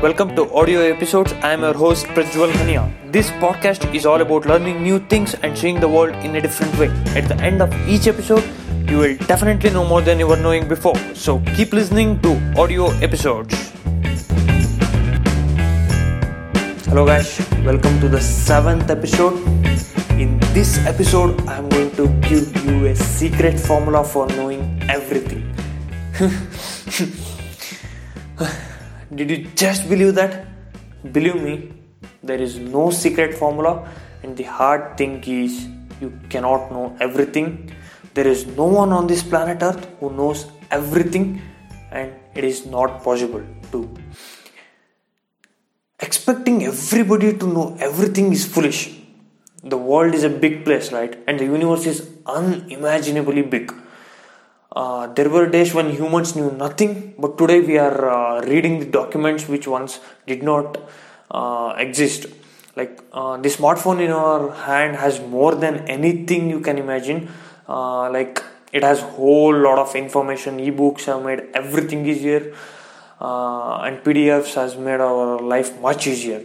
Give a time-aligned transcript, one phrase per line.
[0.00, 1.32] Welcome to audio episodes.
[1.42, 2.82] I am your host Prajwal Hania.
[3.10, 6.78] This podcast is all about learning new things and seeing the world in a different
[6.78, 6.86] way.
[7.20, 8.44] At the end of each episode,
[8.88, 10.94] you will definitely know more than you were knowing before.
[11.14, 13.72] So keep listening to audio episodes.
[16.86, 17.34] Hello guys,
[17.64, 19.34] welcome to the seventh episode.
[20.14, 25.42] In this episode, I am going to give you a secret formula for knowing everything.
[29.14, 30.46] Did you just believe that?
[31.12, 31.72] Believe me,
[32.22, 33.88] there is no secret formula,
[34.22, 35.66] and the hard thing is
[36.00, 37.72] you cannot know everything.
[38.12, 41.40] There is no one on this planet Earth who knows everything,
[41.90, 43.88] and it is not possible to.
[46.00, 48.94] Expecting everybody to know everything is foolish.
[49.64, 51.18] The world is a big place, right?
[51.26, 53.72] And the universe is unimaginably big.
[54.78, 58.86] Uh, there were days when humans knew nothing, but today we are uh, reading the
[58.86, 60.78] documents which once did not
[61.32, 62.26] uh, exist.
[62.76, 67.28] Like uh, the smartphone in our hand has more than anything you can imagine.
[67.68, 68.40] Uh, like
[68.72, 70.58] it has whole lot of information.
[70.58, 72.54] Ebooks have made everything easier,
[73.20, 76.44] and PDFs has made our life much easier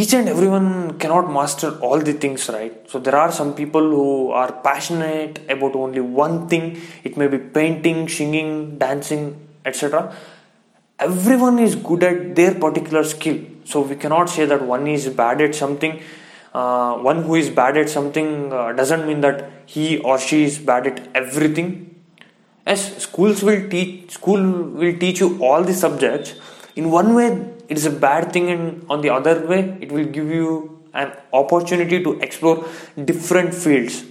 [0.00, 2.74] each and everyone cannot master all the things right?
[2.90, 6.80] So there are some people who are passionate about only one thing.
[7.04, 9.24] It may be painting singing dancing
[9.64, 10.14] etc
[10.98, 13.38] everyone is good at their particular skill.
[13.64, 16.00] So we cannot say that one is bad at something
[16.52, 20.58] uh, one who is bad at something uh, doesn't mean that he or she is
[20.58, 21.96] bad at everything.
[22.64, 26.34] As schools will teach school will teach you all the subjects.
[26.76, 30.04] In one way it is a bad thing and on the other way it will
[30.04, 30.48] give you
[30.94, 32.66] an opportunity to explore
[33.04, 34.04] different fields.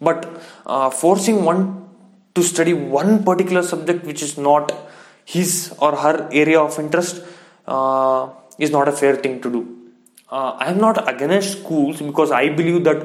[0.00, 0.28] But
[0.66, 1.88] uh, forcing one
[2.34, 4.72] to study one particular subject which is not
[5.24, 7.24] his or her area of interest
[7.66, 9.62] uh, is not a fair thing to do.
[10.30, 12.98] Uh, i am not against schools because i believe that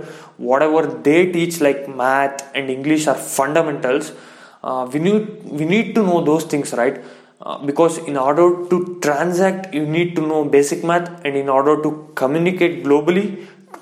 [0.48, 4.12] whatever they teach like math and english are fundamentals.
[4.62, 5.24] Uh, we need
[5.60, 6.98] we need to know those things right
[7.46, 11.76] uh, because in order to transact you need to know basic math and in order
[11.86, 13.26] to communicate globally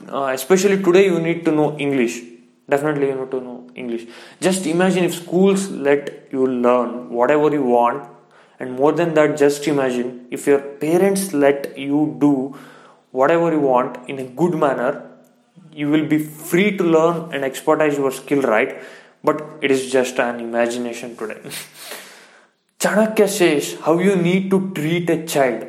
[0.10, 2.22] uh, especially today you need to know english.
[2.70, 4.08] Definitely you need to know english.
[4.40, 8.10] Just imagine if schools let you learn whatever you want
[8.60, 12.34] and more than that just imagine if your parents let you do
[13.12, 14.92] whatever you want in a good manner
[15.74, 18.82] you will be free to learn and expertise your skill right?
[19.24, 21.40] But it is just an imagination today
[22.82, 25.68] Chanakya says how you need to treat a child.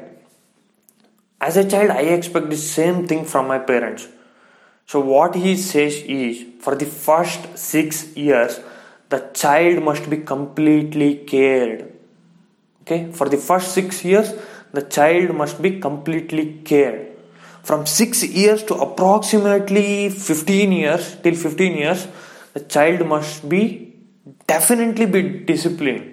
[1.39, 4.09] As a child, I expect the same thing from my parents.
[4.87, 8.61] So, what he says is for the first six years,
[9.11, 11.93] the child must be completely cared.
[12.81, 14.33] Okay, for the first six years,
[14.73, 17.09] the child must be completely cared.
[17.63, 22.09] From six years to approximately 15 years, till 15 years,
[22.55, 23.95] the child must be
[24.47, 26.12] definitely be disciplined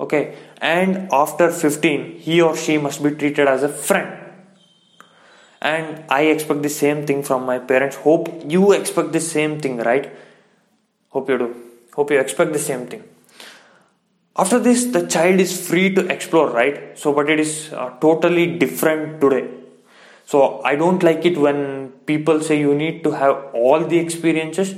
[0.00, 0.36] okay.
[0.60, 4.24] And after 15 he or she must be treated as a friend.
[5.60, 7.96] And i expect the same thing from my parents.
[7.96, 10.10] Hope you expect the same thing right?
[11.10, 11.54] Hope you do.
[11.94, 13.02] Hope you expect the same thing.
[14.36, 16.96] After this the child is free to explore right?
[16.98, 19.48] So but it is uh, totally different today.
[20.26, 24.74] So i don't like it when people say you need to have all the experiences.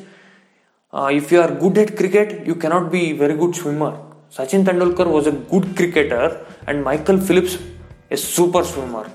[0.92, 5.06] Uh, if you are good at cricket you cannot be very good swimmer Sachin Tendulkar
[5.08, 7.58] was a good cricketer and Michael Phelps
[8.12, 9.10] a super swimmer.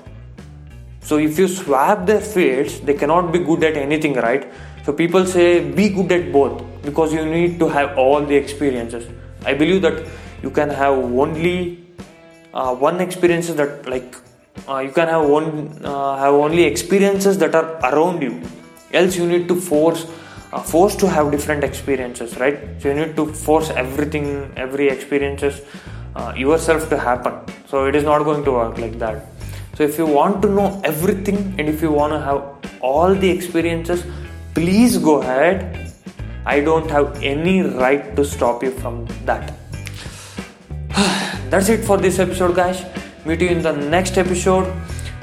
[1.00, 4.52] So if you swap their fields, they cannot be good at anything, right?
[4.84, 9.08] So people say be good at both because you need to have all the experiences.
[9.46, 10.06] I believe that
[10.42, 11.82] you can have only
[12.52, 14.16] uh, one experiences that like
[14.68, 18.42] uh, you can have one uh, have only experiences that are around you.
[18.92, 20.06] Else you need to force
[20.62, 22.58] forced to have different experiences right?
[22.80, 25.60] So you need to force everything every experiences
[26.14, 27.34] uh, yourself to happen.
[27.68, 29.26] So it is not going to work like that.
[29.76, 32.42] So if you want to know everything and if you want to have
[32.80, 34.04] all the experiences
[34.54, 35.92] please go ahead.
[36.46, 39.52] I don't have any right to stop you from that.
[41.50, 42.84] That's it for this episode guys.
[43.24, 44.72] Meet you in the next episode.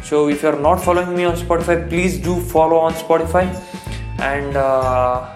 [0.04, 3.46] So if you're not following me on spotify please do follow on spotify
[4.32, 5.30] and uh,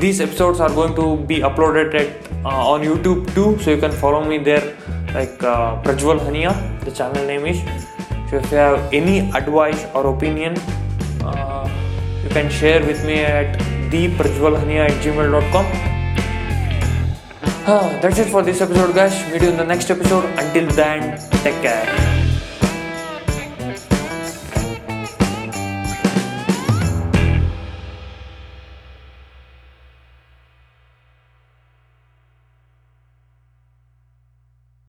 [0.00, 2.08] these episodes are going to be uploaded at,
[2.44, 4.76] uh, on YouTube too, so you can follow me there
[5.14, 6.52] like uh, Prajwal Hania,
[6.84, 7.60] the channel name is.
[8.30, 10.56] So if you have any advice or opinion,
[12.26, 13.56] you can share with me at
[13.90, 15.66] theprajwalhania at gmail.com.
[18.02, 19.14] that's it for this episode, guys.
[19.32, 20.24] Meet you in the next episode.
[20.38, 22.15] Until then, take care.